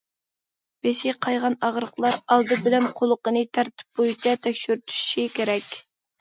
بېشى 0.85 1.11
قايغان 1.25 1.57
ئاغرىقلار 1.67 2.17
ئالدى 2.35 2.57
بىلەن 2.69 2.87
قۇلىقىنى 3.01 3.45
تەرتىپ 3.59 4.01
بويىچە 4.01 4.35
تەكشۈرتۈشى 4.49 5.29
كېرەك. 5.37 5.71